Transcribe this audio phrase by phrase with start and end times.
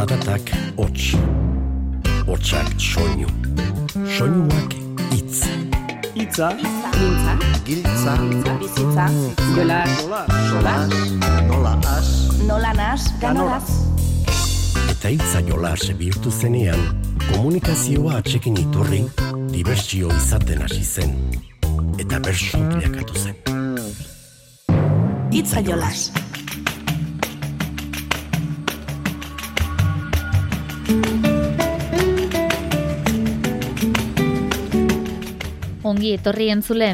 [0.00, 0.48] Zaratak
[0.80, 1.12] hots,
[2.24, 3.26] hotsak soinu,
[4.08, 4.72] soinuak
[5.12, 5.42] itz.
[6.16, 7.34] Itza, Mintza,
[7.66, 8.14] Giltza,
[8.62, 9.04] bizitza,
[9.52, 9.82] jola,
[10.48, 10.72] jola,
[11.50, 12.08] nola as,
[12.48, 13.68] nola nas, ganoraz.
[14.88, 16.80] Eta itza jola bihurtu zenean,
[17.34, 19.04] komunikazioa atxekin iturri,
[19.52, 21.12] dibertsio izaten hasi zen.
[22.00, 23.36] Eta bersu bilakatu zen.
[25.30, 26.08] Itza jolas.
[35.90, 36.88] Ongi etorri entzule,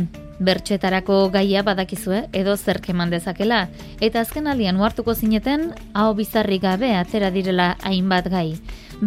[0.47, 3.59] bertxetarako gaia badakizue edo zerk eman dezakela,
[4.01, 8.57] eta azken aldian uartuko zineten, hau bizarri gabe atera direla hainbat gai.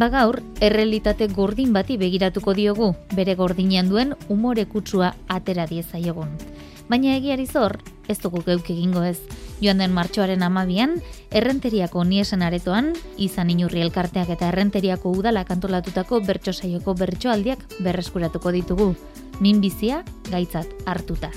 [0.04, 6.38] Bagaur, errealitate gordin bati begiratuko diogu, bere gordinean duen umore kutsua atera diezaiogun.
[6.90, 7.76] Baina egiari zor,
[8.10, 9.20] ez dugu geuk egingo ez.
[9.62, 10.96] Joan den martxoaren amabian,
[11.30, 18.92] errenteriako niesen aretoan, izan inurri elkarteak eta errenteriako udala kantolatutako bertso saioko bertsoaldiak berreskuratuko ditugu.
[19.40, 21.30] Minbizia gaitzat hartuta.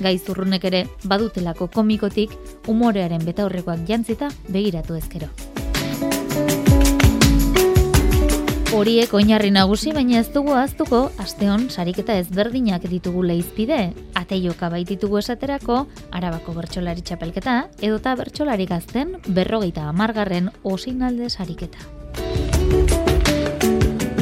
[0.00, 2.38] Gaizurrunek ere badutelako komikotik
[2.70, 5.49] umorearen betaurrekoak jantzita begiratu ezkero.
[8.70, 13.80] Horiek oinarri nagusi baina ez dugu aztuko asteon sariketa ezberdinak ditugu leizpide.
[14.14, 15.80] Ateioka baititugu esaterako
[16.14, 21.82] Arabako bertsolari txapelketa edota bertsolari gazten berrogeita amargarren osinalde sariketa.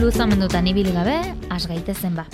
[0.00, 1.20] Luzamendutan ibili gabe,
[1.52, 2.24] has gaitezen ba.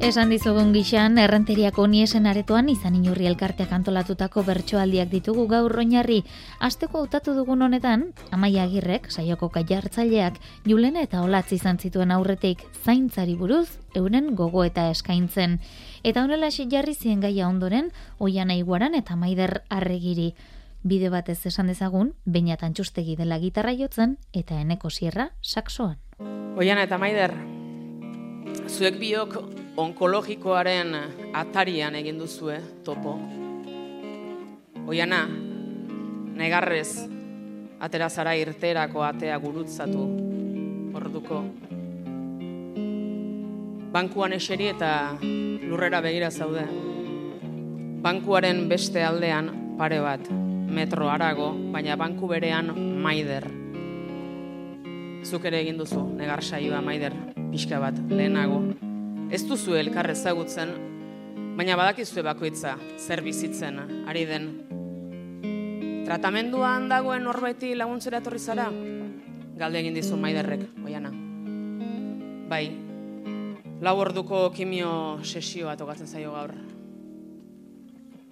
[0.00, 6.22] Esan dizugun gixan, errenteriako niesen aretoan izan inurri elkarteak antolatutako bertsoaldiak ditugu gaur oinarri.
[6.58, 13.36] Asteko hautatu dugun honetan, amaia agirrek, saioko kaiartzaileak, julene eta olatzi izan zituen aurretik zaintzari
[13.36, 15.60] buruz, euren gogo eta eskaintzen.
[16.02, 20.32] Eta honela jarri zien gaia ondoren, oian aiguaran eta maider arregiri.
[20.82, 25.98] Bide batez esan dezagun, bainatan txustegi dela gitarra jotzen eta eneko sierra saksoan.
[26.56, 27.36] Oiana eta Maider,
[28.66, 30.96] zuek biok onkologikoaren
[31.32, 33.14] atarian egin duzue topo.
[34.86, 35.22] Oiana,
[36.36, 37.06] negarrez,
[37.80, 40.04] atera zara irterako atea gurutzatu
[41.00, 41.40] orduko.
[43.90, 44.90] Bankuan eseri eta
[45.22, 46.66] lurrera begira zaude.
[48.04, 50.28] Bankuaren beste aldean pare bat,
[50.70, 52.70] metro arago, baina banku berean
[53.00, 53.48] maider.
[55.24, 57.16] Zuk ere egin duzu, negar saioa maider,
[57.50, 58.62] pixka bat, lehenago.
[59.30, 60.72] Ez duzu elkar ezagutzen,
[61.54, 63.76] baina badakizue bakoitza, zer bizitzen,
[64.10, 64.48] ari den.
[66.08, 68.64] Tratamenduan dagoen norbaiti laguntzera etorri zara?
[69.60, 71.12] Galde egin dizu maiderrek, oiana.
[72.50, 72.64] Bai,
[73.86, 74.90] lau orduko kimio
[75.22, 76.56] sesioa tokatzen zaio gaur.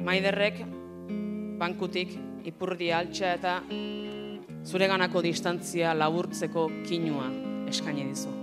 [0.03, 0.65] Maiderrek,
[1.63, 2.19] bankutik,
[2.51, 3.55] ipurdi altxa eta
[4.67, 7.31] zureganako distantzia laburtzeko kinua
[7.71, 8.38] eskaini dizu.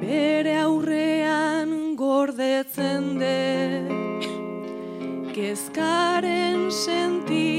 [0.00, 3.38] Bere aurrean gordetzen de
[5.34, 7.53] kezkaren sentimendua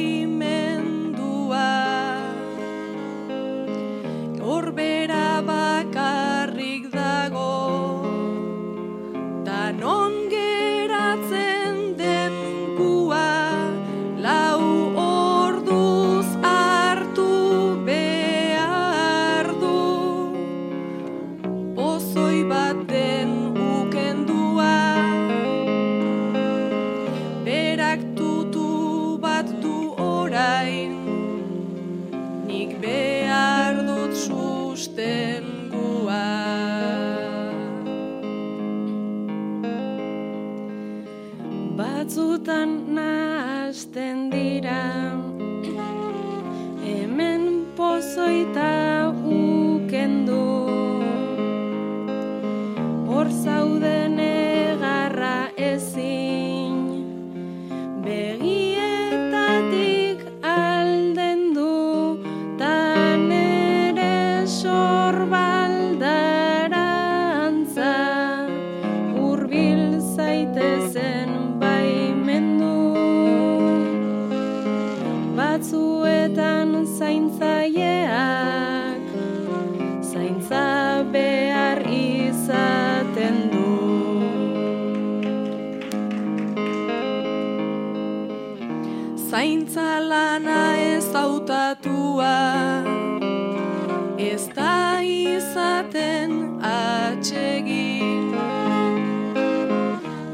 [95.37, 98.31] izaten atsegin.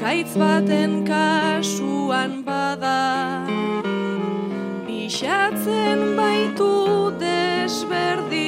[0.02, 3.02] Gaitz baten kasuan bada
[4.88, 6.72] Bixatzen baitu
[7.24, 8.41] desberdin.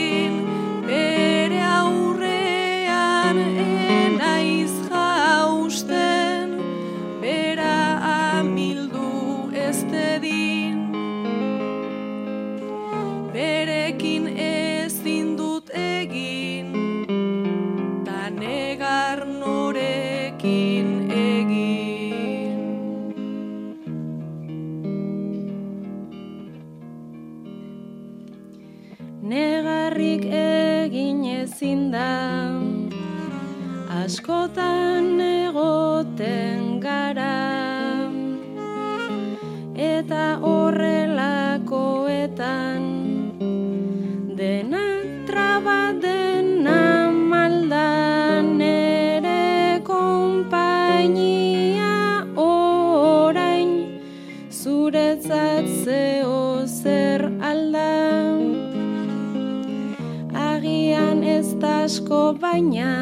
[62.53, 62.94] baina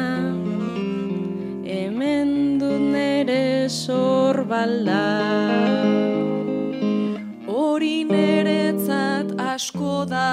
[1.68, 2.28] hemen
[2.60, 5.08] du nere sorbalda
[7.54, 10.32] hori neretzat asko da.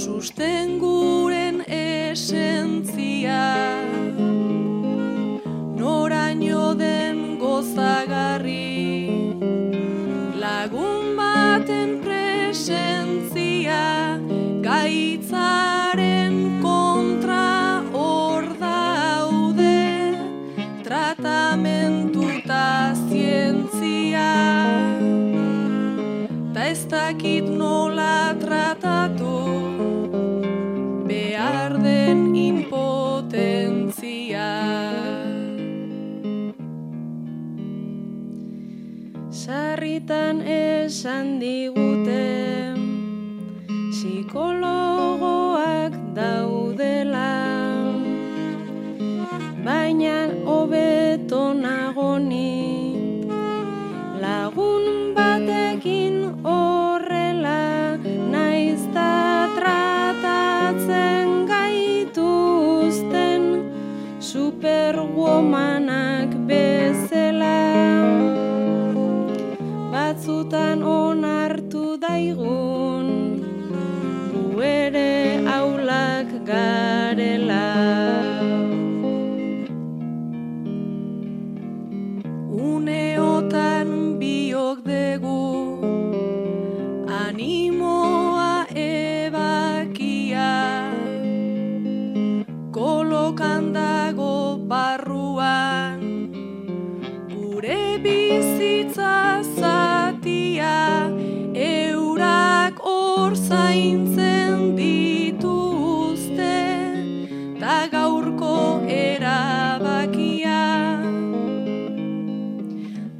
[0.00, 3.44] Susten guren esentzia.
[5.78, 8.66] Noraino den gozagarri.
[10.42, 13.84] Lagun baten presentzia
[14.66, 16.34] gaitzaren
[27.04, 29.36] dakit nola tratatu
[31.04, 34.48] behar den impotentzia.
[39.28, 42.80] Sarritan esan diguten
[43.92, 46.53] psikologoak daude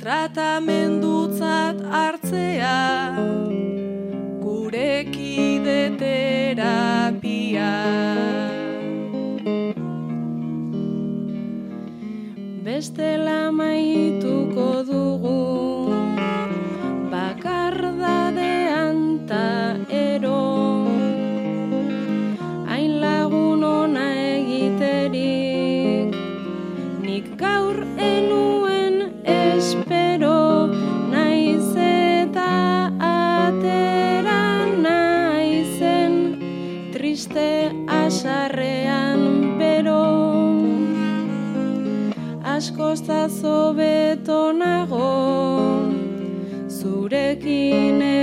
[0.05, 2.81] tratamendutzat hartzea
[4.43, 7.71] gure kide terapia.
[12.67, 14.34] Bestela maitu
[43.77, 45.11] betonago
[46.69, 48.14] zurekin.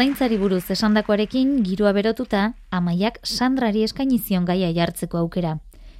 [0.00, 5.58] Zaintzari buruz esandakoarekin girua berotuta, amaiak Sandrari eskaini zion gaia jartzeko aukera.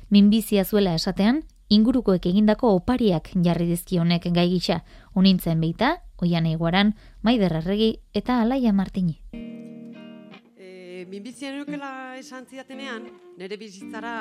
[0.09, 4.79] Minbizia zuela esatean, ingurukoek egindako opariak jarri dizkionek gai gisa,
[5.13, 9.19] unintzen beita, oian eguaran, maider erregi eta alaia martini.
[9.37, 13.05] E, minbizia nukela esan zidatenean,
[13.37, 14.15] nire bizitzara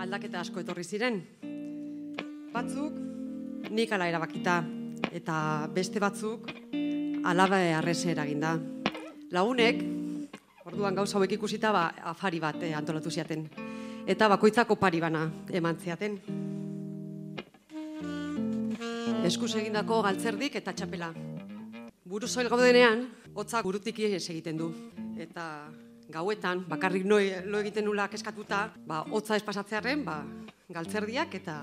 [0.00, 1.20] aldaketa asko etorri ziren.
[2.56, 2.96] Batzuk,
[3.68, 4.62] nik ala erabakita,
[5.12, 6.48] eta beste batzuk,
[7.24, 8.58] alaba arrese eraginda.
[9.30, 9.82] Lagunek,
[10.64, 13.46] orduan gauza hauek ikusita, ba, afari bat eh, antolatu ziaten.
[14.06, 16.18] Eta bakoitzako pari bana eman ziaten.
[19.22, 21.12] Eskuz egindako galtzerdik eta txapela.
[22.04, 24.72] Buru zoil gaudenean, hotza burutik ez egiten du.
[25.16, 25.68] Eta
[26.12, 30.18] gauetan, bakarrik no, lo egiten nula keskatuta, ba, hotza ez pasatzearen, ba,
[30.68, 31.62] galtzerdiak eta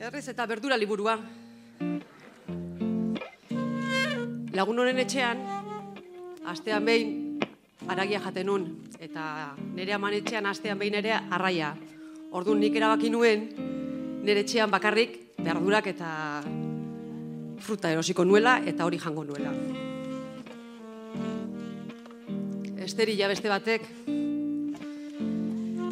[0.00, 1.16] errez eta berdura liburua.
[4.50, 5.38] Lagun honen etxean,
[6.50, 7.10] astean behin
[7.86, 8.64] aragia jaten nun,
[8.98, 11.68] eta nire aman etxean astean behin ere arraia.
[12.34, 13.44] Orduan nik erabaki nuen,
[14.26, 16.10] nire etxean bakarrik berdurak eta
[17.62, 19.52] fruta erosiko nuela eta hori jango nuela.
[22.90, 23.86] Esterila beste batek,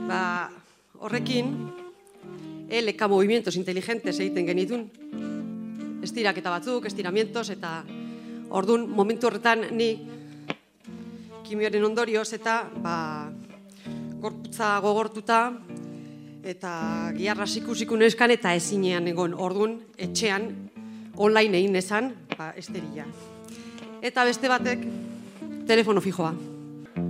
[0.08, 0.22] ba,
[0.98, 1.54] horrekin,
[2.68, 4.88] LK movimientos inteligentes egiten genitun,
[6.02, 7.84] estiraketa batzuk, estiramientos, eta
[8.50, 9.90] Ordun momentu horretan ni
[11.44, 13.28] kimioaren ondorioz eta ba,
[14.20, 15.40] gorputza gogortuta
[16.48, 16.72] eta
[17.16, 20.48] giarra sikusikun eskan eta ezinean egon ordun etxean
[21.16, 23.04] online egin esan ba, esterila.
[24.00, 24.84] Eta beste batek
[25.68, 26.32] telefono fijoa.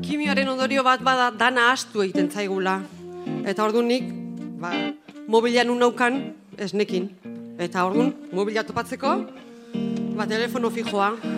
[0.02, 2.80] Kimioaren ondorio bat bada dana astu egiten zaigula.
[3.46, 4.10] Eta ordun nik
[4.58, 4.72] ba,
[5.28, 6.22] mobilean unaukan
[6.58, 7.12] ez nekin.
[7.58, 9.14] Eta ordun mobila topatzeko
[10.18, 11.14] ba, telefono fijoa.
[11.14, 11.37] Lotan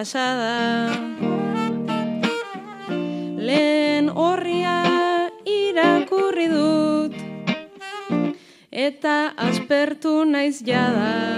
[0.00, 0.96] pasada.
[3.36, 7.12] Lehen horria irakurri dut
[8.72, 11.36] Eta aspertu naiz jada.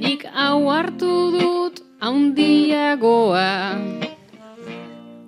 [0.00, 3.52] Nik hau hartu dut haundiagoa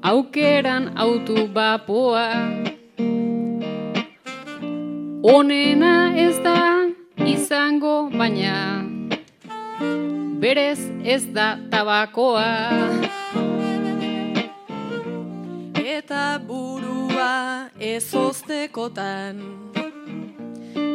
[0.00, 2.28] Aukeran autu bapoa.
[5.37, 6.88] Onena ez da
[7.37, 8.83] izango baina
[10.44, 12.44] Berez ez da tabakoa.
[15.80, 19.40] Eta burua ez oztekotan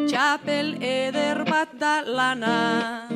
[0.06, 3.10] Txapel eder bat da lana.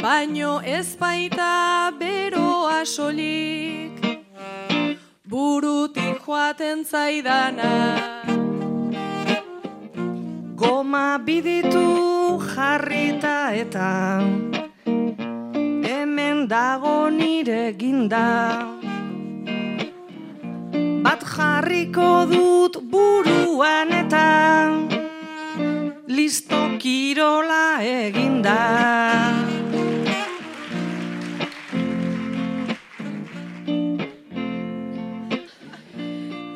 [0.00, 4.00] Baino ez baita beroa solik
[5.28, 7.74] Burutik joaten zaidana.
[10.56, 12.17] Goma biditu
[12.58, 13.88] jarrita eta
[15.88, 18.26] Hemen dago nire ginda
[21.06, 24.26] Bat jarriko dut buruan eta
[26.18, 28.58] Listo kirola eginda.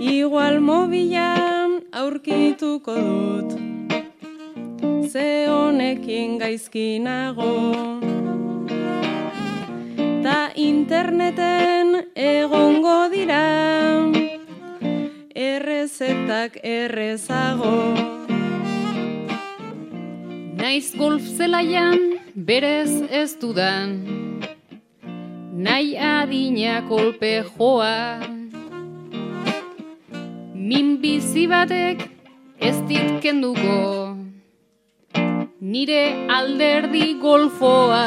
[0.01, 3.72] Igual mobilan aurkituko dut
[5.13, 7.53] Ze honekin gaizki nago
[10.25, 13.43] Ta interneten egongo dira
[15.35, 17.75] Errezetak errezago.
[20.63, 21.99] Naiz golf zelaian
[22.33, 23.99] berez ez dudan.
[25.53, 28.17] Nahi adina kolpe joa.
[30.55, 32.09] Min bizi batek
[32.61, 34.12] ez dit kenduko
[35.63, 38.07] Nire alderdi golfoa.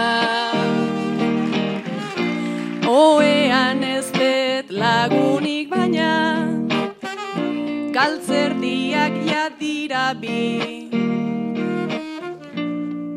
[2.86, 6.10] Oean ez dut lagunik baina
[7.96, 10.90] Galtzerdiak jadira bi.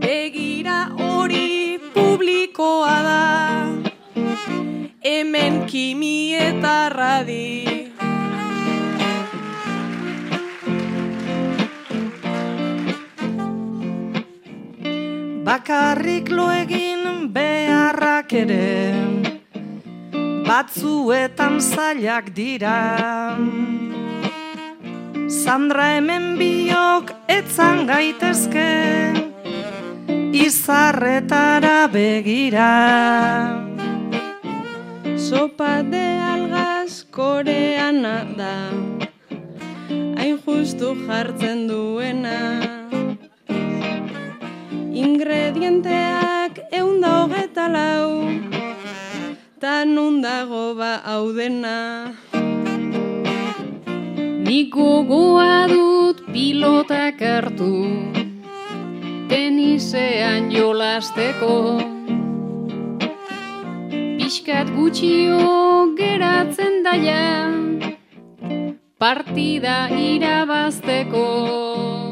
[0.06, 3.24] Begira hori publikoa da
[5.02, 6.78] Hemen kimi eta
[15.48, 18.92] Bakarrik lo egin beharrak ere.
[20.44, 23.32] Batzuetan zailak dira.
[25.32, 28.68] Sandra hemen biok etzan gaitezke.
[30.36, 32.68] Izarretara begira.
[35.16, 38.56] Sopa de algaz koreana da.
[40.20, 42.77] Hain justu jartzen duena
[44.98, 48.26] Ingredienteak eunda hogeta lau.
[49.62, 52.14] Ta nun dago ba hau dena
[54.46, 57.86] Nik gogoa dut pilotak hartu
[59.30, 61.78] Tenisean jolasteko.
[64.18, 67.54] Piskat gutxio geratzen daia
[68.98, 72.07] Partida irabazteko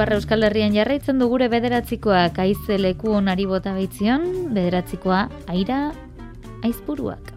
[0.00, 4.22] Ipar Euskal Herrian jarraitzen du gure bederatzikoak aize leku onari bota baitzion,
[4.56, 5.18] bederatzikoa
[5.52, 5.80] aira
[6.64, 7.28] aizpuruak.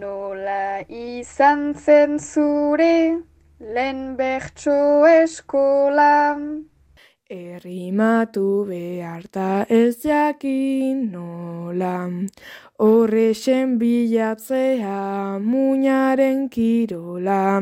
[0.00, 3.20] Nola izan zen zure
[3.60, 6.40] lehen bertso eskola.
[7.28, 12.08] Errimatu beharta ez jakin nola,
[12.80, 17.60] horrexen bilatzea muñaren kirola.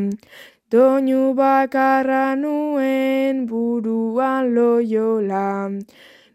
[0.71, 5.71] Doinu bakarra nuen buruan loiola,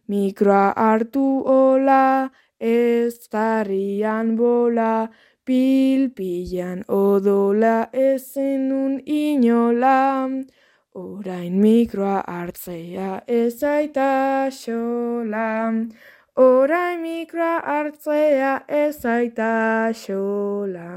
[0.10, 5.08] mikroa hartu ola, ez tarrian bola,
[5.46, 10.28] pilpilan odola ezen nun inola.
[10.94, 15.48] Orain mikroa hartzea ez aita xola.
[16.36, 20.90] Orain mikroa hartzea ez aita xola.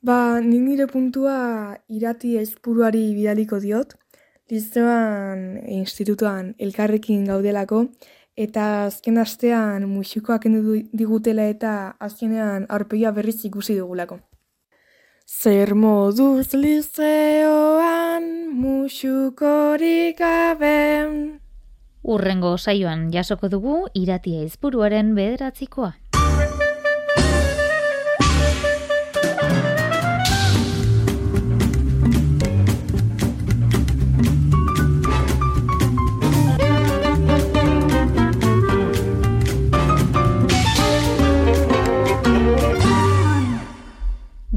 [0.00, 3.92] Ba, nik nire puntua irati ezpuruari bidaliko diot.
[4.48, 7.82] Lizeoan, institutuan, elkarrekin gaudelako.
[8.38, 14.20] Eta azken astean musikoak endu digutela eta azkenean aurpegia berriz ikusi dugulako.
[15.26, 18.24] Zer moduz lizeoan
[18.56, 21.47] musukorik gabe.
[22.08, 25.90] Urrengo saioan jasoko dugu iratia izburuaren bederatzikoa.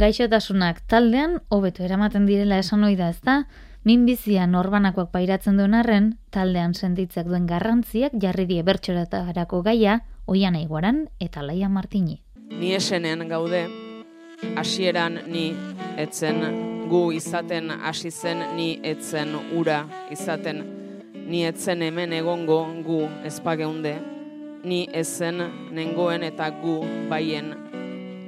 [0.02, 3.36] Gaixotasunak taldean hobeto eramaten direla esan ohi da, ezta?
[3.82, 11.08] Minbizia norbanakoak pairatzen duen arren, taldean sentitzek duen garrantziak jarri die bertsoratarako gaia, oian aiguaran
[11.20, 12.20] eta laia martini.
[12.54, 13.64] Ni esenen gaude,
[14.54, 15.48] hasieran ni
[15.98, 16.46] etzen
[16.94, 19.82] gu izaten hasi zen ni etzen ura
[20.14, 20.62] izaten.
[21.26, 23.98] Ni etzen hemen egongo gu ezpageunde
[24.64, 25.42] ni ezen
[25.74, 27.56] nengoen eta gu baien.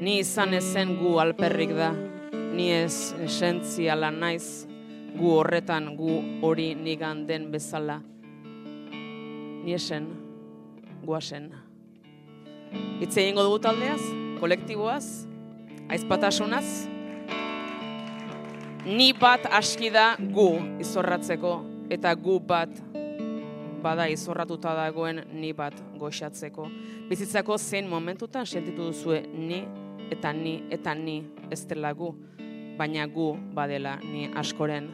[0.01, 1.93] Ni izan ezen gu alperrik da,
[2.53, 4.65] ni ez esentziala naiz,
[5.17, 8.01] gu horretan gu hori nigan den bezala.
[9.63, 10.07] Ni esen,
[11.05, 11.51] guasen.
[13.01, 14.01] Itze egingo dugu taldeaz,
[14.39, 15.05] kolektiboaz,
[15.89, 16.65] aizpatasunaz.
[18.85, 20.49] Ni bat aski da gu
[20.83, 21.53] izorratzeko,
[21.93, 22.81] eta gu bat
[23.83, 26.67] bada izorratuta dagoen ni bat goxatzeko.
[27.09, 29.63] Bizitzako zein momentutan sentitu duzue ni
[30.11, 31.21] eta ni eta ni
[31.51, 32.13] ez dela gu,
[32.77, 34.89] baina gu badela ni askoren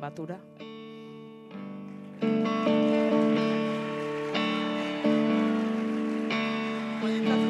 [0.00, 0.38] batura.
[7.16, 7.45] astetan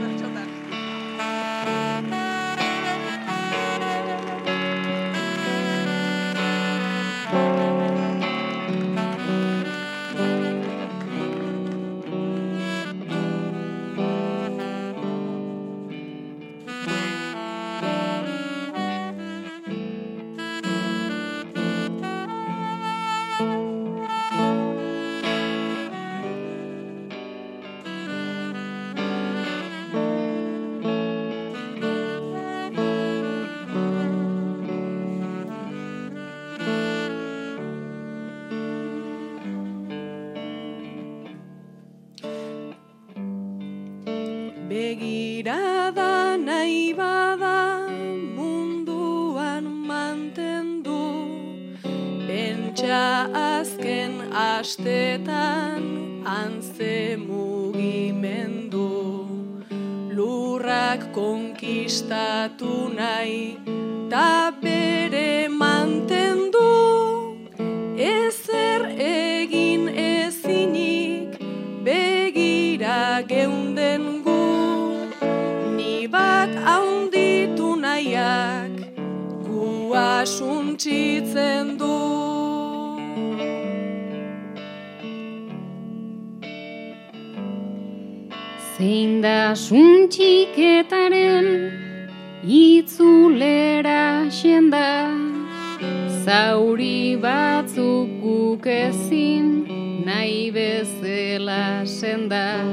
[100.57, 102.65] bezela senda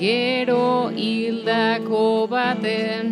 [0.00, 3.10] Gero hildako baten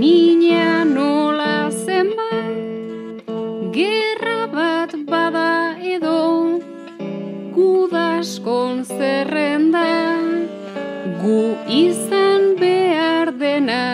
[0.00, 2.32] mina nola zenba
[3.76, 5.52] Gerra bat bada
[5.94, 6.18] edo
[7.54, 9.88] gudaskon zerrenda
[11.22, 11.40] gu
[11.84, 13.84] izan behar dena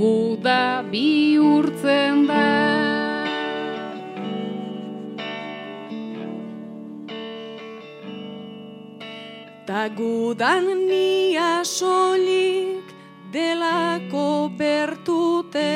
[0.00, 0.14] gu
[0.48, 1.67] da bihurtzen
[9.78, 12.82] Ta gudan nia solik
[13.30, 15.70] delako bertute.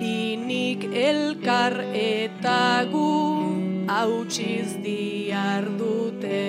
[0.00, 3.08] Binik elkar eta gu
[3.88, 6.44] hautsiz diar dute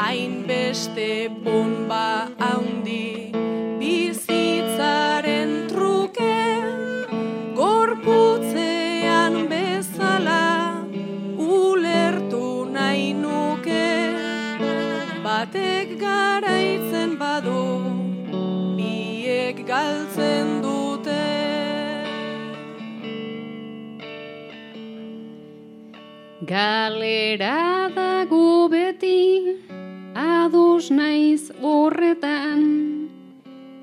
[0.00, 3.36] Hainbeste bomba haundi
[3.78, 5.25] bizitzaren
[26.46, 29.58] Galera dago beti
[30.14, 32.60] ados naiz horretan.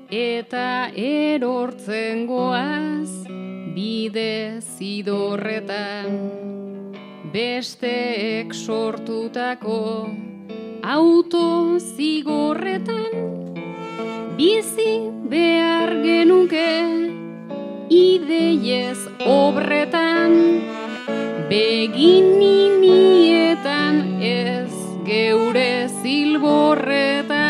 [0.08, 3.28] Eta erortzen goaz
[3.76, 6.16] bide zidorretan.
[7.34, 10.08] Besteek sortutako
[10.96, 13.12] auto zigorretan.
[14.40, 14.92] Bizi
[15.28, 16.70] behar genuke
[17.92, 20.40] ideiez obretan
[21.48, 24.72] begini nietan ez
[25.04, 27.44] geure zilborretan.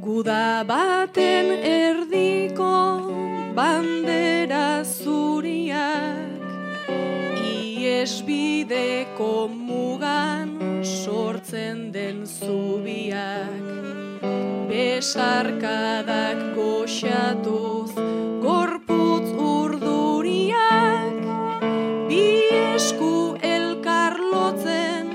[0.00, 3.02] Guda baten erdiko
[3.54, 6.40] bandera zuriak
[7.44, 13.97] Iesbideko mugan sortzen den zubiak
[14.68, 17.92] Besarkadak goxatuz
[18.44, 21.16] gorputz urduriak
[22.08, 22.26] Bi
[22.76, 25.06] esku elkar lotzen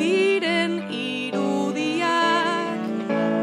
[0.00, 2.82] diren irudiak.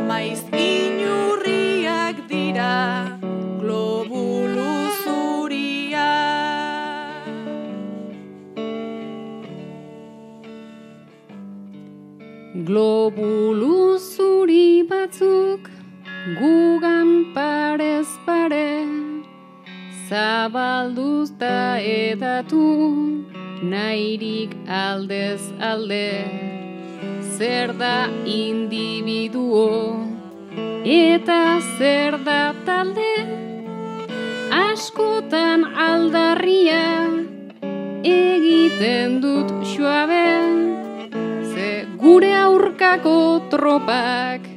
[0.09, 2.75] Maiz inurriak dira
[3.63, 6.03] globulu zuriak
[12.67, 13.54] Globulu
[21.39, 22.63] Da edatu
[23.59, 26.23] nahirik aldez alde.
[27.35, 29.99] Zer da individuo
[30.85, 33.11] eta zer da talde?
[34.55, 36.87] Askotan aldarria
[38.13, 40.23] egiten dut suabe.
[41.51, 43.19] Ze gure aurkako
[43.51, 44.47] tropak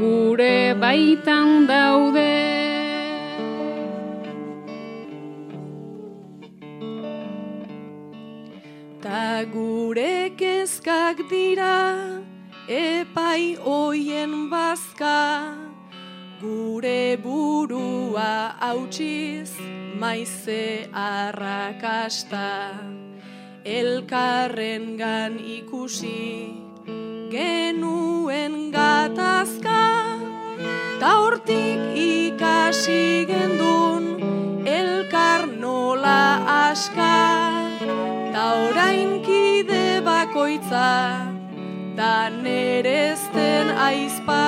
[0.00, 2.53] gure baitan daude
[9.52, 12.22] gure kezkak dira
[12.68, 15.54] epai hoien bazka.
[16.40, 19.52] Gure burua hautsiz
[20.00, 22.74] maize arrakasta.
[23.64, 26.52] Elkarren gan ikusi
[27.30, 29.82] genuen gatazka.
[31.00, 34.04] Ta hortik ikasi gendun
[34.66, 37.53] elkar nola aska
[38.34, 40.86] Ta orain kide bakoitza
[41.96, 44.46] da nerezten aizpa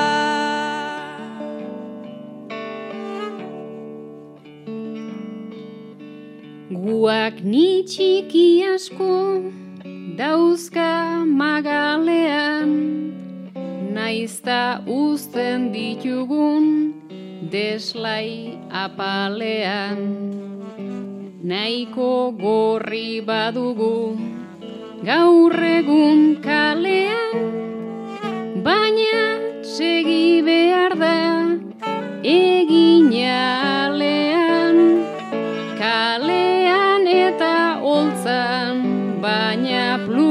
[6.82, 9.12] Guak ni txiki asko
[10.18, 10.90] dauzka
[11.42, 12.74] magalean
[13.94, 16.66] Naizta uzten ditugun
[17.54, 20.45] deslai apalean.
[21.46, 24.18] Naiko gorri badugu
[25.08, 27.44] gaur egun kalean,
[28.66, 29.20] baina
[29.74, 31.12] segi behar da
[32.32, 33.46] eginalean.
[35.78, 38.82] Kalean eta holtzan,
[39.22, 40.25] baina pluralean.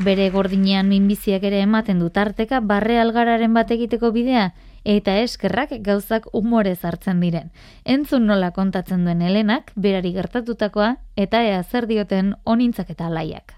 [0.00, 4.46] Bere gordinean minbiziak ere ematen du tarteka barre algararen bat egiteko bidea
[4.88, 7.50] eta eskerrak gauzak umorez hartzen diren.
[7.84, 13.52] Entzun nola kontatzen duen Helenak, berari gertatutakoa eta ea zer dioten onintzak eta alaiak.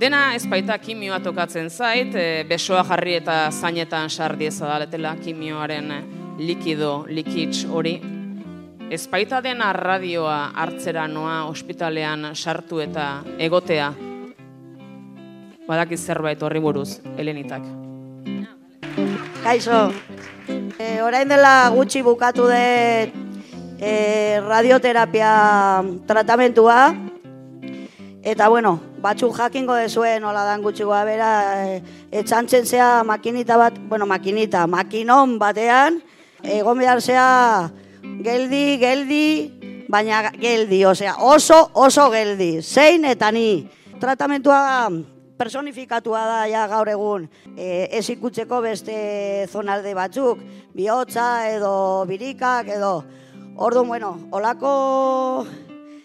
[0.00, 5.92] Dena ez baita kimioa tokatzen zait, e, besoa jarri eta zainetan sardi ezadaletela kimioaren
[6.38, 7.98] likido, likitz hori.
[8.88, 13.92] Ez baita dena radioa hartzera noa ospitalean sartu eta egotea
[15.68, 17.62] badakiz zerbait horri buruz, Helenitak.
[19.44, 19.92] Kaixo,
[20.78, 23.12] e, orain dela gutxi bukatu dut
[23.80, 26.94] e, radioterapia tratamentua,
[28.24, 31.30] eta bueno, batzuk jakingo dezuen nola dan gutxi goa bera,
[31.68, 36.00] e, etxantzen zea makinita bat, bueno, makinita, makinon batean,
[36.42, 37.70] egon behar zea
[38.24, 39.26] geldi, geldi,
[39.88, 43.66] baina geldi, osea, oso, oso geldi, zein eta ni.
[44.00, 44.88] Tratamentua
[45.38, 48.94] personifikatua da ja gaur egun e, ez ikutzeko beste
[49.50, 50.40] zonalde batzuk,
[50.74, 52.94] bihotza edo birikak edo
[53.56, 55.46] ordu bueno, olako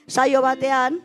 [0.07, 0.99] saio batean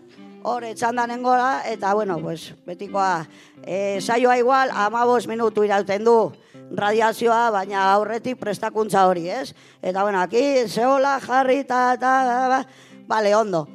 [0.45, 3.27] hor etxandanen gora eta bueno, pues, betikoa
[3.63, 6.33] e, saioa igual amabos minutu irauten du
[6.75, 9.55] radiazioa, baina aurretik prestakuntza hori, ez?
[9.83, 12.65] Eta bueno, aquí zehola jarri eta, eta,
[13.07, 13.67] bale, ondo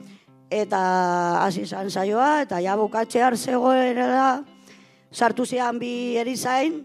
[0.49, 0.81] eta
[1.45, 4.43] hasi izan saioa eta ja bukatzear zegoela
[5.13, 6.81] sartu zean bi erizain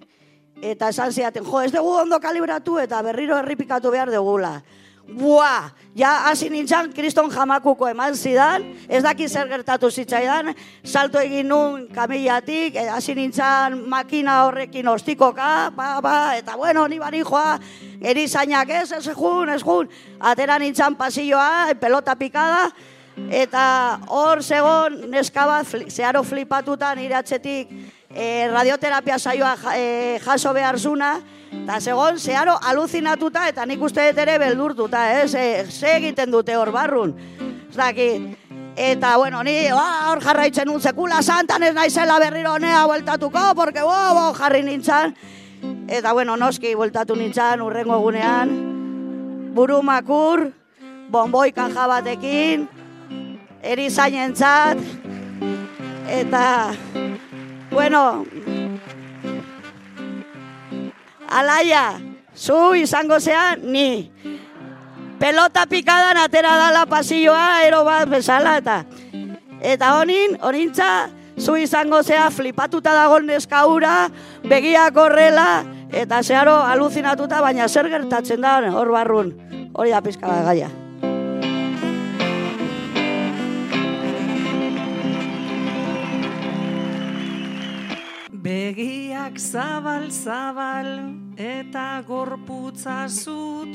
[0.62, 4.61] eta esan zeaten jo ez dugu ondo kalibratu eta berriro erripikatu behar dugula.
[5.05, 11.48] Bua, ja hasi nintzen kriston jamakuko eman zidan, ez daki zer gertatu zitzaidan, salto egin
[11.48, 17.59] nun kamillatik, eh, hasi nintzen makina horrekin ostikoka, ba, ba, eta bueno, ni bari joa,
[18.00, 22.70] erizainak ez, ez jun, ez jun, atera nintzen pasilloa, pelota pikada,
[23.14, 27.70] Eta hor zegon neska bat zeharo flipatutan iratzetik
[28.11, 31.14] e, radioterapia saioa e, jaso behar zuna,
[31.62, 35.29] eta zegon zeharo aluzinatuta eta nik uste dut ere beldurtuta, eh?
[35.29, 37.14] ze, egiten dute hor barrun.
[37.74, 38.09] Zdaki,
[38.77, 43.83] eta bueno, ni ba, hor jarraitzen un sekula santan ez naizela berriro honea bueltatuko, porque
[43.83, 45.14] bo, bo, jarri nintzen.
[45.88, 48.55] Eta bueno, noski bueltatu nintzen urrengo egunean,
[49.55, 50.48] burumakur,
[51.11, 52.68] bonboika jabatekin,
[53.64, 54.79] erizainentzat
[56.09, 56.74] eta
[57.72, 58.24] bueno
[61.29, 62.00] alaia
[62.35, 64.11] zu izango zea ni.
[65.18, 68.85] Pelota pikadan atera dala pasilloa ero bat bezala eta
[69.62, 74.11] eta honin honintza zu izango zea flipatuta dagoen neskaura
[74.44, 79.35] begiak horrela eta zeharo aluzinatuta baina zer gertatzen da hor barrun.
[79.74, 80.83] Hori da pizka gaia.
[88.44, 93.72] Begiak zabal zabal eta gorputza zut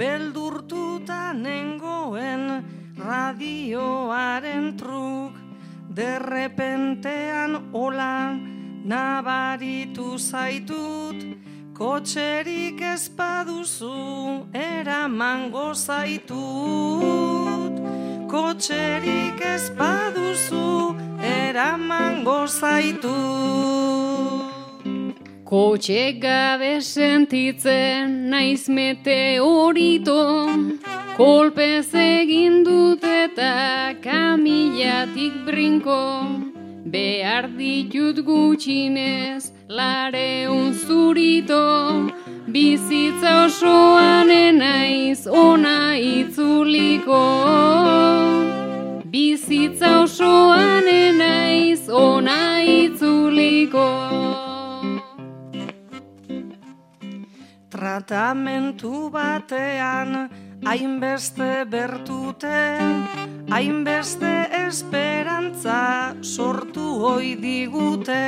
[0.00, 2.64] beldurtuta nengoen
[2.96, 5.36] radioaren truk.
[5.92, 8.32] Derrepentean ola
[8.88, 11.20] nabaritu zaitut
[11.78, 13.94] kotxerik ez baduzu
[14.52, 17.48] eramango zaitut
[18.28, 23.14] kotxerik ez baduzu eramango zaitu.
[25.48, 30.20] Kotxe gabe sentitzen naiz meteorito,
[31.16, 36.02] kolpez egin dut eta kamilatik brinko,
[36.90, 41.64] behar ditut gutxinez lareun zurito,
[42.54, 47.22] bizitza osoan naiz ona itzuliko.
[49.12, 53.88] Bizitza osoan naiz ona itzuliko.
[57.70, 60.28] Tratamentu batean
[60.64, 62.60] hainbeste bertute,
[63.50, 64.34] hainbeste
[64.66, 68.26] esperantza sortu hoi digute,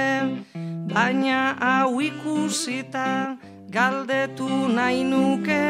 [0.95, 3.37] baina hau ikusita
[3.71, 5.61] galdetu nahi nuke,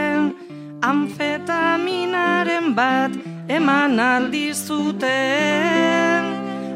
[0.80, 3.12] Amfetaminaren bat
[3.52, 5.04] eman aldizuten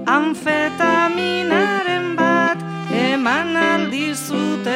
[0.05, 2.59] Amfetaminaren bat
[2.93, 4.75] eman aldizuten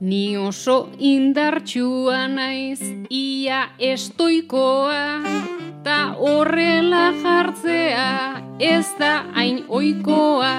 [0.00, 5.55] Ni oso indartsua naiz ia estoikoa
[5.86, 10.54] Ta horrela jartzea ez da hain oikoa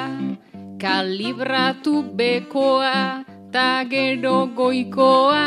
[0.82, 5.44] Kalibratu bekoa ta gero goikoa.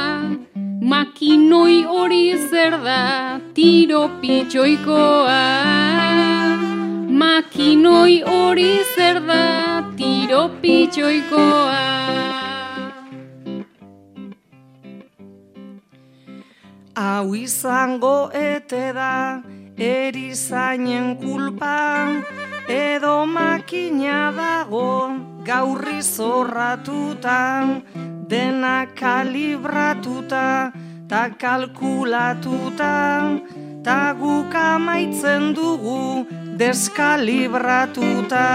[0.91, 3.01] Makinoi hori zer da
[3.55, 5.39] tiro pitxoikoa.
[7.23, 9.45] Makinoi hori zer da
[9.97, 11.85] tiro pitxoikoa.
[17.01, 19.15] Hau izango ete da
[19.81, 21.77] erizainen kulpa
[22.69, 24.93] edo makina dago
[25.49, 27.41] gaurri zorratuta
[28.31, 30.47] dena kalibratuta
[31.11, 32.95] ta kalkulatuta.
[33.83, 36.25] Ta guk amaitzen dugu
[36.61, 38.47] deskalibratuta.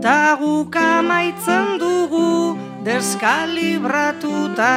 [0.00, 2.56] Ta guk amaitzen dugu
[2.86, 4.74] deskalibratuta.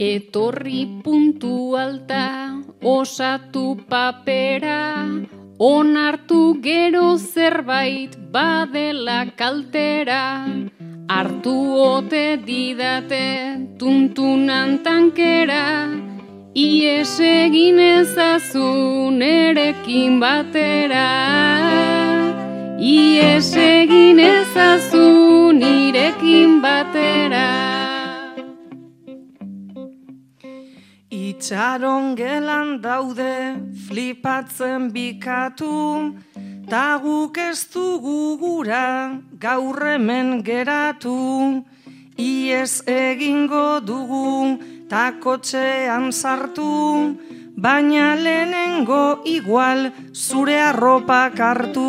[0.00, 5.04] Etorri puntu alta, osatu papera,
[5.58, 10.46] onartu gero zerbait badela kaltera,
[11.08, 13.26] hartu ote didate
[13.78, 15.66] tuntunan tankera,
[16.54, 21.08] ies egin ezazun erekin batera.
[22.80, 27.79] Ies egin ezazun irekin batera.
[31.40, 33.56] Itxaron gelan daude
[33.88, 36.12] flipatzen bikatu,
[36.68, 41.64] ta guk ez dugu gura gaur hemen geratu.
[42.18, 47.16] Iez egingo dugu ta kotxean sartu,
[47.56, 51.88] baina lehenengo igual zure arropak hartu.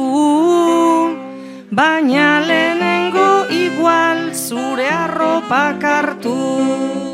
[1.75, 7.10] Baina lehenengo igual zure arropak hartu.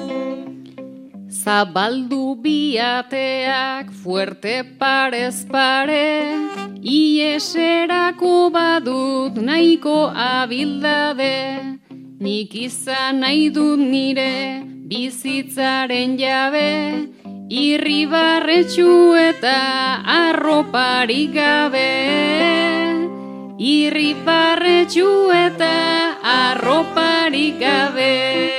[1.47, 6.09] Zabaldu biateak fuerte parez pare,
[6.93, 11.37] ieserako badut nahiko abildade,
[12.19, 14.59] nik izan nahi dut nire
[14.91, 16.67] bizitzaren jabe,
[17.63, 19.55] irribarretxu eta
[20.19, 21.87] arroparik gabe.
[23.71, 25.09] Irribarretxu
[25.47, 25.73] eta
[26.35, 28.56] arroparik gabe.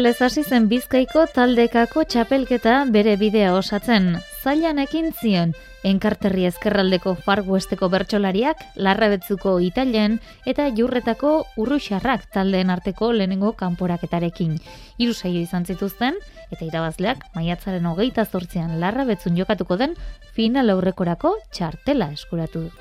[0.00, 4.14] Ostiralez hasi zen Bizkaiko taldekako txapelketa bere bidea osatzen.
[4.40, 5.52] Zailan ekin zion,
[5.84, 10.16] enkarterri ezkerraldeko farguesteko bertsolariak, larrabetzuko italian
[10.48, 14.56] eta jurretako urruxarrak taldeen arteko lehenengo kanporaketarekin.
[14.96, 16.16] Hiru saio izan zituzten,
[16.48, 19.98] eta irabazleak maiatzaren hogeita zortzean larrabetzun jokatuko den
[20.32, 22.72] final aurrekorako txartela eskuratu du.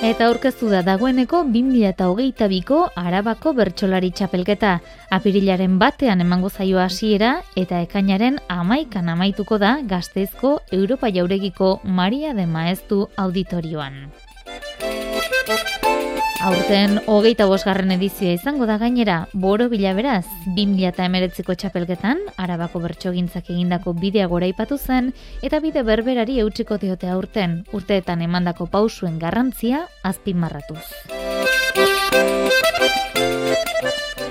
[0.00, 4.70] Eta aurkeztu da dagoeneko 2022ko Arabako bertsolari txapelketa.
[5.12, 12.46] Apirilaren batean emango zaio hasiera eta ekainaren amaikan amaituko da gazteizko Europa jauregiko Maria de
[12.48, 14.06] Maestu auditorioan.
[16.40, 20.24] Aurten hogeita bosgarren edizioa izango da gainera, boro bilaberaz,
[20.56, 25.10] 2000 eta emeretziko txapelketan, arabako bertsogintzak egindako bidea gora ipatu zen,
[25.44, 30.80] eta bide berberari eutxiko diote aurten, urteetan emandako pausuen garrantzia azpimarratuz.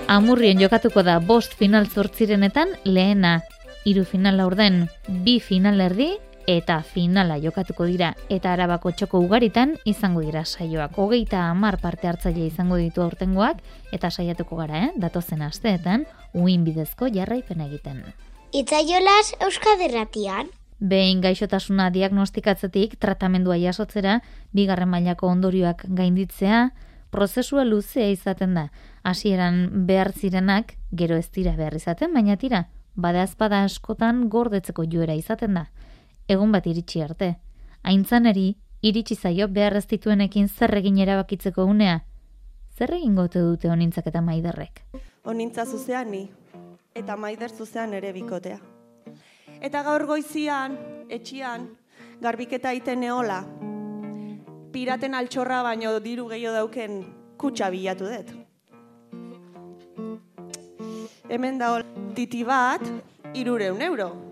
[0.10, 3.44] Amurrien jokatuko da bost final zortzirenetan lehena,
[3.86, 4.88] hiru final aurden,
[5.24, 6.16] bi final erdi
[6.50, 10.96] eta finala jokatuko dira eta arabako txoko ugaritan izango dira saioak.
[10.98, 13.60] Hogeita hamar parte hartzaile izango ditu aurtengoak
[13.94, 14.90] eta saiatuko gara, eh?
[14.98, 18.02] datozen asteetan, uin bidezko jarraipen egiten.
[18.52, 20.50] Itzaiolaz Euskaderratian.
[20.80, 24.22] Behin gaixotasuna diagnostikatzetik tratamendua jasotzera,
[24.56, 26.72] bigarren mailako ondorioak gainditzea,
[27.14, 28.70] prozesua luzea izaten da.
[29.04, 35.14] Hasieran behar zirenak, gero ez dira behar izaten, baina tira, bada azpada askotan gordetzeko joera
[35.14, 35.68] izaten da.
[36.30, 37.28] Egun bat iritsi arte.
[37.90, 38.52] Aintzaneri,
[38.86, 42.04] iritsi zaio behar ez dituenekin zer egin erabakitzeko unea.
[42.78, 44.84] Zer egin gote dute honintzak eta maiderrek?
[45.26, 46.28] Honintza zuzean ni,
[46.94, 48.60] eta maider zuzean ere bikotea.
[49.60, 50.78] Eta gaur goizian,
[51.10, 51.66] etxian,
[52.22, 53.42] garbiketa iten neola,
[54.72, 57.02] piraten altxorra baino diru gehiago dauken
[57.42, 58.34] kutsa bilatu dut.
[61.30, 61.80] Hemen da
[62.14, 62.86] titi bat,
[63.34, 64.29] irureun euro.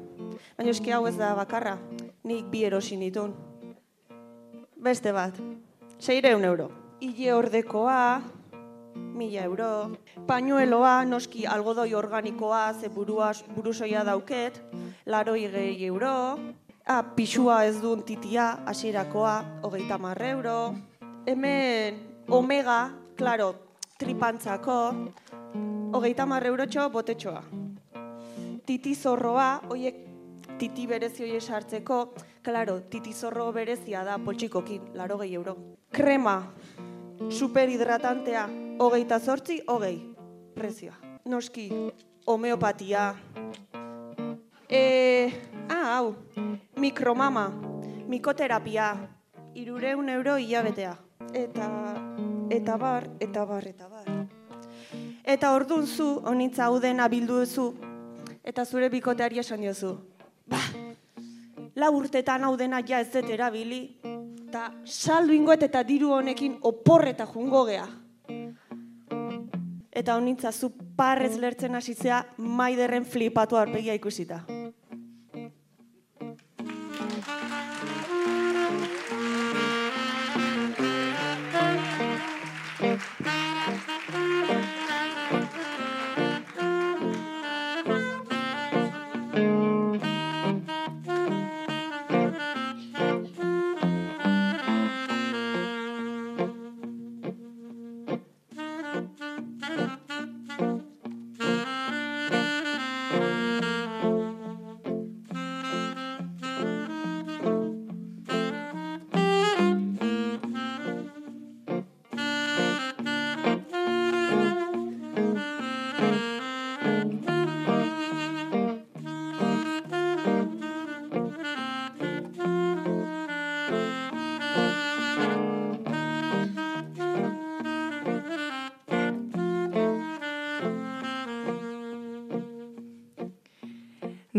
[0.57, 1.77] Baina eski hau ez da bakarra,
[2.23, 3.35] nik bi erosin ditun.
[4.77, 5.37] Beste bat,
[5.99, 6.69] seireun euro.
[7.01, 8.21] Ile ordekoa,
[9.17, 9.97] mila euro.
[10.27, 14.61] Pañueloa, noski algodoi organikoa, ze buruaz, burusoia dauket,
[15.05, 16.39] laroi gehi euro.
[16.85, 20.75] Ah, pixua ez duen titia, hasierakoa, hogeita marre euro.
[21.27, 23.53] Hemen, omega, klaro,
[23.99, 24.79] tripantzako,
[25.97, 27.43] hogeita marre eurotxo botetxoa.
[28.67, 30.06] Titi zorroa, oiek
[30.57, 35.55] titi berezi hori sartzeko, klaro, titi zorro berezia da poltsikokin, laro gehi euro.
[35.93, 36.37] Krema,
[37.29, 38.47] superhidratantea,
[38.79, 39.97] hogeita zortzi, hogei,
[40.55, 40.95] prezioa.
[41.25, 41.69] Noski,
[42.25, 43.13] homeopatia.
[44.69, 45.31] E,
[45.69, 46.15] ah, hau,
[46.77, 47.47] mikromama,
[48.07, 48.95] mikoterapia,
[49.55, 50.97] irureun euro hilabetea.
[51.33, 51.69] Eta,
[52.49, 54.11] eta bar, eta bar, eta bar.
[55.27, 57.73] Eta ordun zu, honitza hau dena bildu duzu,
[58.47, 59.97] eta zure bikoteari esan diozu.
[60.47, 60.59] Ba,
[61.75, 63.81] la urtetan hau dena ja ez dut erabili,
[64.47, 67.87] eta saldu ingoet eta diru honekin oporreta jungo gea.
[69.91, 74.43] Eta honitza zu parrez lertzen hasitzea maiderren flipatu arpegia ikusita.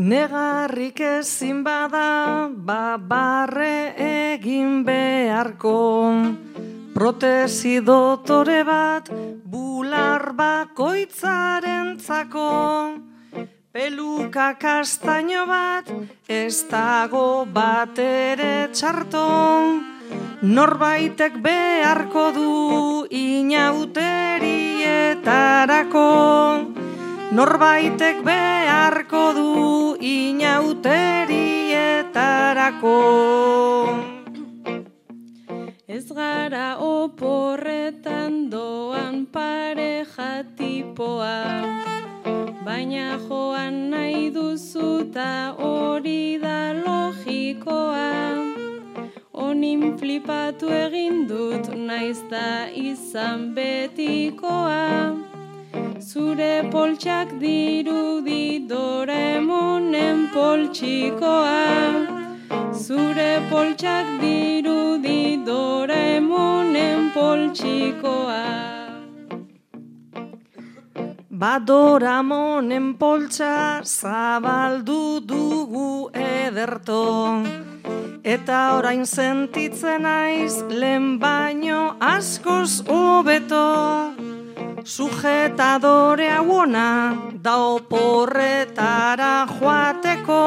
[0.09, 5.73] Negarrik ezin bada, babarre egin beharko.
[6.95, 9.11] Protesi dotore bat,
[9.45, 12.49] bular bakoitzaren zako.
[13.69, 15.85] Peluka kastaino bat,
[16.25, 19.27] ez dago bat ere txarto.
[20.41, 23.99] Norbaitek beharko du inauterietarako.
[25.93, 26.78] Norbaitek beharko du
[30.01, 32.99] inauterietarako.
[35.89, 41.45] Ez gara oporretan doan pareja tipoa,
[42.65, 48.13] baina joan nahi duzuta hori da logikoa.
[49.33, 55.28] Onin flipatu egin dut naiz da izan betikoa.
[56.01, 61.65] Zure poltsak dirudi doremonen poltsikoa.
[62.73, 68.45] Zure poltsak dirudi doremonen poltsikoa.
[71.31, 77.43] Badoramonen poltsa zabaldu dugu ederto.
[78.25, 83.67] Eta orain sentitzen naiz lehen baino askoz hobeto.
[84.85, 90.43] Sujetadore hauona da oporretara joateko.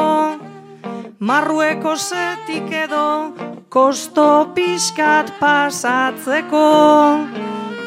[1.19, 3.33] Marrueko zetik edo
[3.69, 6.65] kosto pixkat pasatzeko.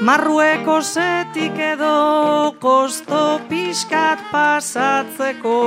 [0.01, 5.59] Marrueko zetik edo kosto pixkat pasatzeko.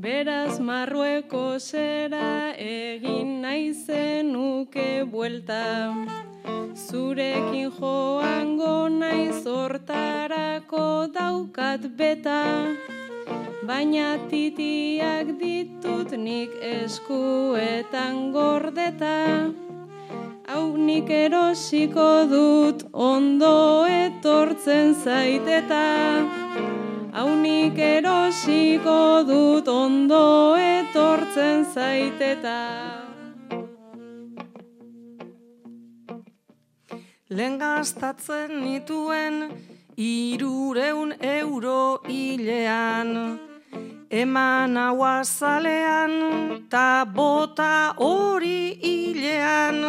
[0.00, 5.64] Beraz marrueko zera egin naizenuke buelta.
[6.74, 12.40] Zurekin joango naiz hortara Zertarako daukat beta,
[13.66, 19.50] baina titiak ditut nik eskuetan gordeta.
[20.48, 25.84] Hau nik erosiko dut ondo etortzen zaiteta.
[27.10, 33.02] Hau nik erosiko dut ondo etortzen zaiteta.
[37.30, 39.50] Lehen gastatzen nituen
[39.96, 43.40] irureun euro hilean.
[44.10, 46.12] Eman hau azalean
[46.70, 49.82] ta bota hori hilean.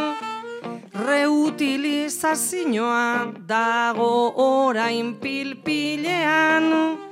[1.05, 7.11] Reutilizazioa dago orain pilpilean.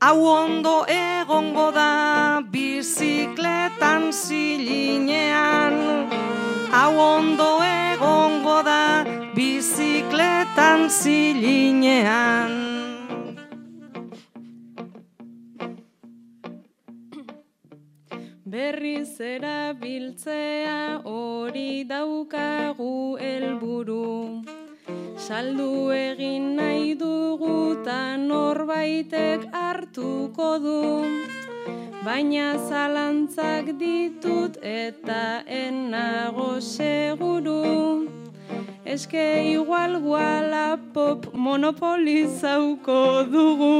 [0.00, 5.76] Hau ondo egongo da bizikletan zilinean.
[6.72, 9.04] Hau ondo egongo da
[9.36, 12.56] bizikletan zilinean.
[18.46, 24.39] Berriz erabiltzea hori daukagu helburu.
[25.30, 30.80] Saldu egin nahi dugu ta norbaitek hartuko du.
[32.06, 35.20] Baina zalantzak ditut eta
[35.60, 37.62] enago seguru.
[38.96, 40.66] Eske igual guala
[40.98, 43.00] pop monopolizauko
[43.38, 43.72] dugu.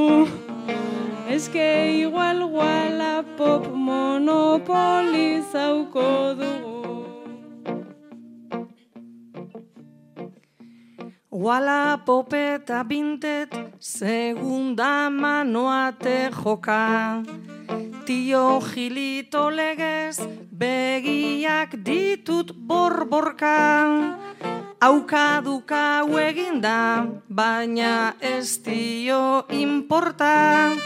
[1.37, 1.69] Eske
[2.07, 6.09] igual guala pop monopolizauko
[6.43, 6.70] dugu.
[11.41, 13.49] Wala popeta bintet,
[13.81, 17.25] segunda manoate joka.
[18.05, 20.21] Tio gilito legez,
[20.53, 23.57] begiak ditut borborka.
[24.85, 30.77] Aukaduka eginda, baina ez dio importa.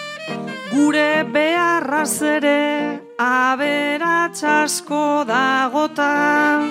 [0.71, 6.63] Gure beharraz ere, aberatsasko dagota.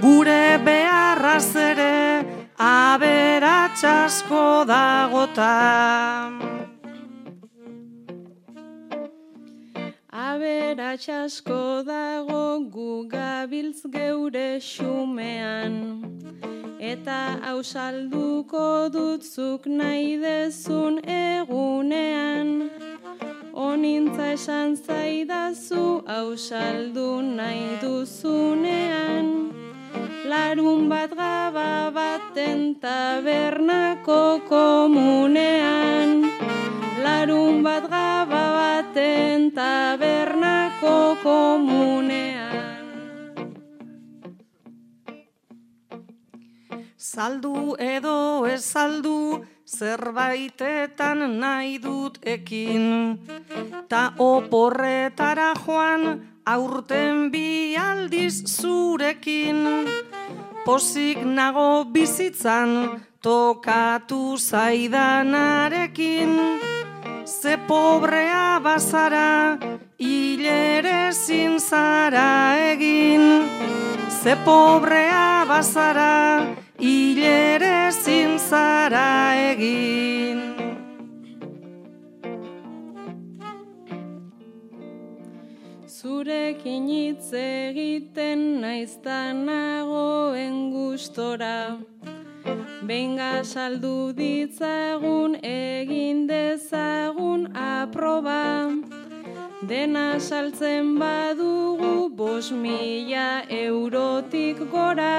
[0.00, 5.54] Gure beharraz ere, aberatsasko dagota.
[10.10, 16.02] Aberatsasko dago gu gabiltz geure xumean.
[16.80, 22.70] Eta hau salduko dutzuk nahi dezun egunean.
[23.54, 29.26] Onintza esan zaidazu hau saldu nahi duzunean.
[30.30, 36.24] Larun bat gaba baten tabernako komunean.
[37.02, 42.48] Larun bat gaba baten tabernako komunean.
[46.96, 53.18] Saldu edo ez saldu, zerbaitetan nahi dut ekin.
[53.88, 59.66] Ta oporretara joan, aurten bi aldiz zurekin.
[60.68, 66.34] Pozik nago bizitzan, tokatu zaidanarekin.
[67.24, 69.56] Ze pobrea bazara,
[69.96, 71.08] hilere
[71.58, 73.48] zara egin.
[74.22, 76.44] Ze pobrea bazara,
[76.78, 77.90] hilere
[78.36, 80.47] zara egin.
[86.08, 91.76] Zurekin hitz egiten naizta nagoen gustora.
[92.90, 98.40] Benga saldu ditzagun egin dezagun aproba.
[99.72, 101.92] Dena saltzen badugu
[102.22, 103.28] bos mila
[103.60, 105.18] eurotik gora.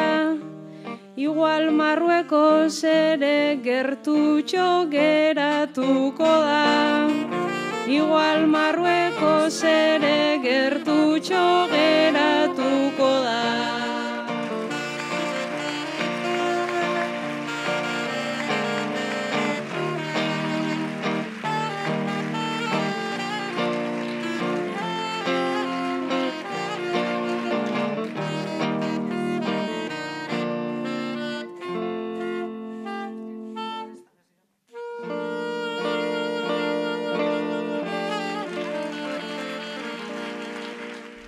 [1.28, 2.46] Igual marrueko
[2.82, 4.68] zere gertutxo
[4.98, 7.59] geratuko da.
[7.90, 11.42] Igual marrueko zere gertutxo
[11.74, 13.79] geratuko da.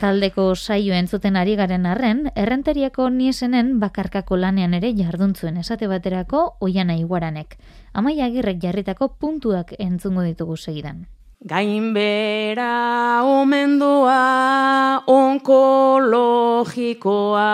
[0.01, 6.95] Taldeko saio entzuten ari garen arren, errenteriako niesenen bakarkako lanean ere jarduntzuen esate baterako oiana
[6.97, 7.53] iguaranek.
[7.93, 11.05] Amaia agirrek jarritako puntuak entzungo ditugu segidan.
[11.45, 17.45] Gainbera omendoa onkologikoa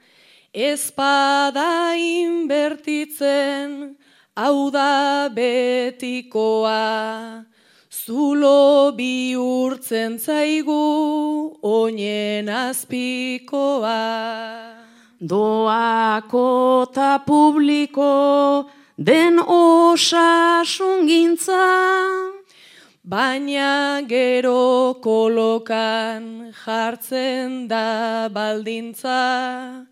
[0.55, 3.97] ez bada inbertitzen
[4.37, 6.79] hau da betikoa,
[7.91, 13.99] zulo bihurtzen zaigu oinen azpikoa.
[15.19, 21.65] Doako ta publiko den osasun gintza,
[23.05, 29.85] Baina gero kolokan jartzen da baldintza,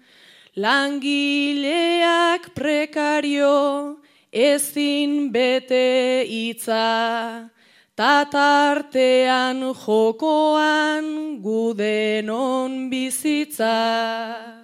[0.55, 3.97] langileak prekario
[4.31, 7.49] ezin bete itza,
[7.97, 14.59] tatartean jokoan gudenon bizitza.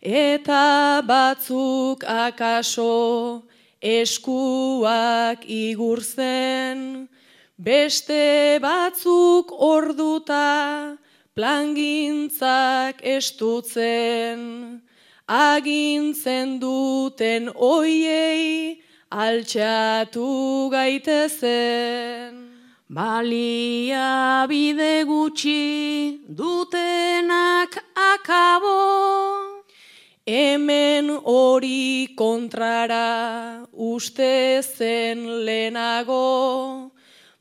[0.02, 3.42] eta batzuk akaso
[3.80, 7.08] eskuak igurzen,
[7.62, 10.98] beste batzuk orduta
[11.36, 14.82] plangintzak estutzen,
[15.28, 22.40] agintzen duten oiei altxatu gaitezen.
[22.92, 29.62] Balia bide gutxi dutenak akabo,
[30.24, 36.91] Hemen hori kontrara uste zen lehenago,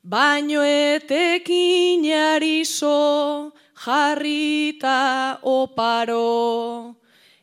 [0.04, 3.52] baino etekin jariso
[3.86, 6.96] jarrita oparo,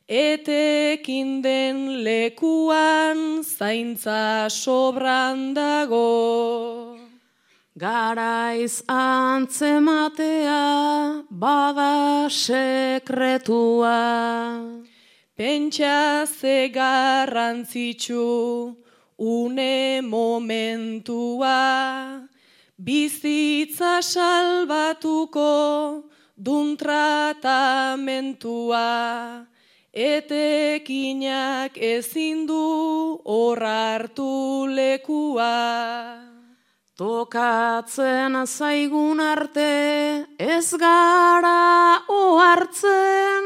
[0.09, 6.99] etekin den lekuan zaintza sobran dago.
[7.79, 10.65] Garaiz antzematea
[11.31, 14.01] bada sekretua.
[15.39, 18.75] Pentsa ze garrantzitsu
[19.19, 21.59] une momentua,
[22.79, 26.05] bizitza salbatuko
[26.39, 28.79] dun tratamentua,
[29.93, 36.23] etekinak ezin du hor hartu lekua.
[36.99, 43.45] Tokatzen zaigun arte ez gara ohartzen,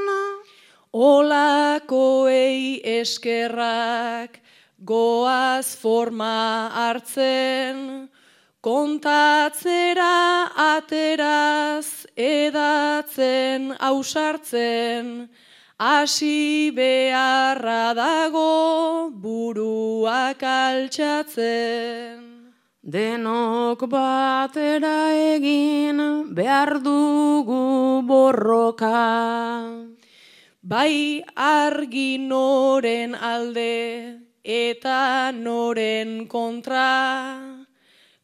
[0.93, 4.41] Olakoei eskerrak
[4.85, 8.09] goaz forma hartzen,
[8.63, 15.29] kontatzera ateraz edatzen ausartzen,
[15.79, 22.21] hasi beharra dago buruak altxatzen.
[22.83, 25.99] Denok batera egin
[26.35, 29.03] behar dugu borroka.
[30.63, 37.52] Bai argi noren alde eta noren kontra,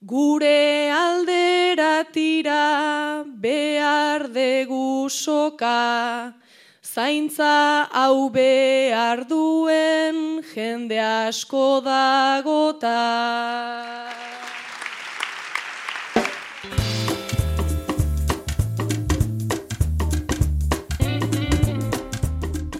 [0.06, 6.34] gure aldera tira behar degu soka,
[6.82, 12.94] zaintza hau behar duen jende asko dagota.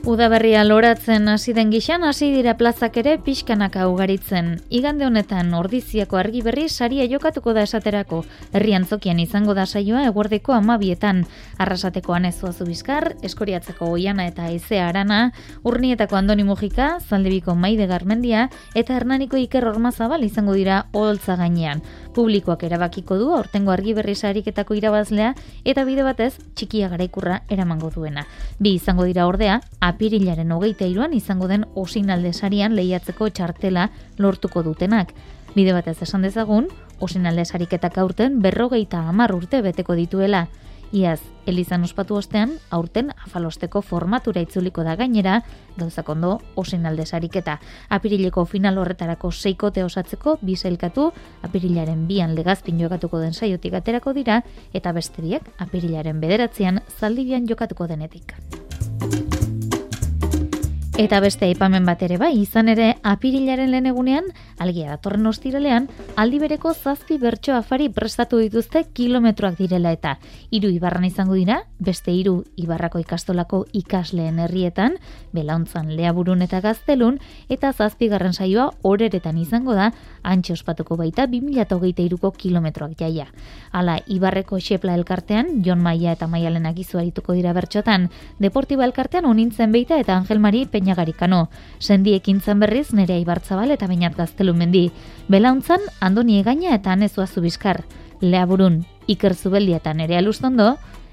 [0.08, 4.54] Udaberria loratzen hasi den gixan hasi dira plazak ere pixkanaka ugaritzen.
[4.72, 8.22] Igande honetan ordiziako argi berri saria jokatuko da esaterako.
[8.56, 11.26] Herrian zokian izango da saioa eguerdeko amabietan.
[11.60, 15.34] Arrasateko anezua zubizkar, eskoriatzeko oiana eta aizea arana,
[15.68, 21.84] urnietako andoni mugika, zaldebiko maide garmendia, eta hernaniko iker ormazabal izango dira oholtza gainean.
[22.18, 25.28] Publikoak erabakiko du aurtengo argi berri sariketako irabazlea
[25.70, 28.24] eta bide batez txikia garaikurra eramango duena.
[28.58, 33.84] Bi izango dira ordea, apirilaren hogeita iruan izango den osinalde sarian lehiatzeko txartela
[34.18, 35.12] lortuko dutenak.
[35.54, 36.66] Bide batez esan dezagun,
[36.98, 40.48] osinalde sariketak aurten berrogeita amar urte beteko dituela.
[40.92, 45.42] Iaz, Elizan ospatu ostean, aurten afalosteko formatura itzuliko da gainera,
[45.76, 47.58] gauzak ondo, osinalde sariketa.
[47.92, 51.10] Apirileko final horretarako seikote osatzeko, bizailkatu,
[51.44, 58.32] apirilaren bian legazpin jokatuko den saiotik aterako dira, eta besteriak apirilaren bederatzean zaldibian jokatuko denetik.
[60.98, 65.86] Eta beste aipamen bat ere bai, izan ere apirilaren lehen egunean, Algia datorren ostiralean,
[66.16, 70.16] aldi bereko zazpi bertso afari prestatu dituzte kilometroak direla eta
[70.50, 74.98] hiru ibarran izango dira, beste hiru ibarrako ikastolako ikasleen herrietan,
[75.32, 79.92] belauntzan leaburun eta gaztelun, eta zazpi garren saioa horeretan izango da,
[80.22, 83.28] antxe ospatuko baita 2008ko kilometroak jaia.
[83.70, 88.08] Hala, ibarreko xepla elkartean, Jon Maia eta Maialenak izuarituko dira bertxotan,
[88.42, 91.48] Deportiba elkartean onintzen beita eta Angel Mari Peñagarikano.
[91.78, 94.90] Sendiekin berriz nerea ibartzabal eta bainat gaztelu mendi.
[95.28, 97.84] Belauntzan, Andoni Egaina eta Anezua Zubizkar.
[98.20, 100.20] Leaburun, Iker Zubeldia eta nerea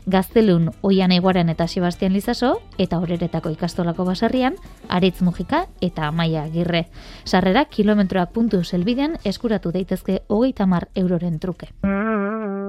[0.06, 6.86] Gaztelun Oian Eguaren eta Sebastian Lizaso eta Horeretako ikastolako basarrian Aritz Mujika eta Amaia Agirre.
[7.26, 11.74] Sarrera kilometroak puntu zelbidean eskuratu daitezke hogeita mar euroren truke.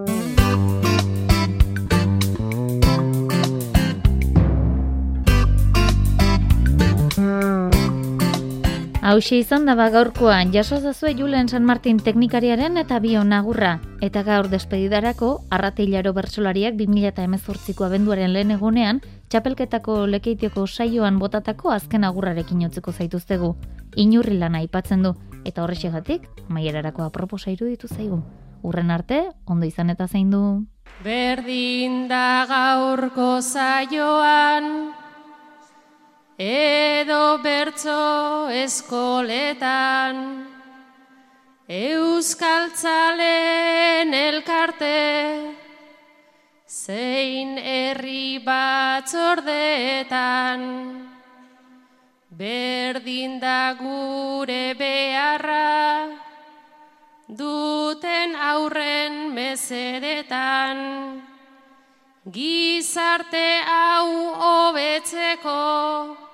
[9.07, 13.77] Hauxe izan daba gaurkoan, jaso zazue Julen San Martin teknikariaren eta bio nagurra.
[14.03, 18.99] Eta gaur despedidarako, arrateilaro bertsolariak 2018ko abenduaren lehen egunean,
[19.31, 23.53] txapelketako lekeitioko saioan botatako azken agurrarekin jotzeko zaituztegu.
[23.95, 25.15] Inurri lana aipatzen du,
[25.47, 28.25] eta horrexegatik, maierarako aproposa iruditu zaigu.
[28.67, 30.43] Urren arte, ondo izan eta zein du.
[31.07, 34.73] Berdin da gaurko saioan,
[36.39, 40.47] edo bertso eskoletan
[41.69, 45.55] Euskaltzalen elkarte
[46.69, 50.61] zein herri batzordeetan.
[52.31, 56.07] Berdin da gure beharra
[57.27, 61.23] duten aurren mesedetan.
[62.31, 64.07] Gizarte hau
[64.39, 66.26] hobetzeko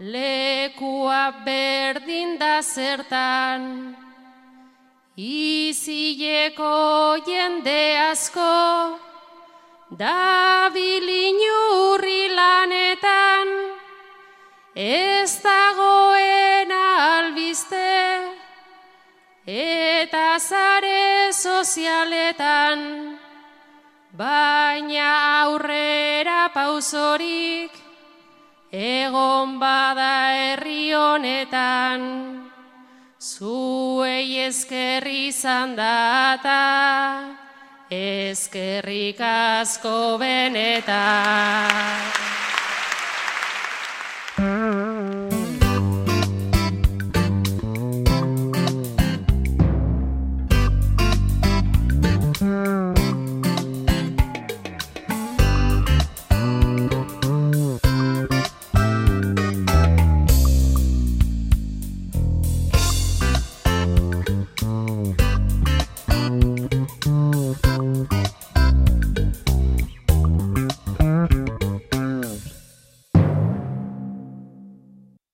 [0.00, 3.94] lekua berdin da zertan,
[5.16, 8.98] izileko jende asko,
[9.94, 13.54] da bilinurri lanetan,
[14.74, 16.82] ez dagoena
[17.20, 17.94] albiste,
[19.46, 23.14] eta zare sozialetan,
[24.10, 25.14] baina
[25.46, 27.83] aurrera pausorik,
[28.74, 32.02] egon bada herri honetan,
[33.20, 36.58] zuei eskerri zandata,
[37.88, 41.54] eskerrik asko benetan.